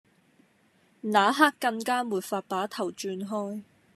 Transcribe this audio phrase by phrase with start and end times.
[1.01, 3.61] 那刻更加沒法把頭轉開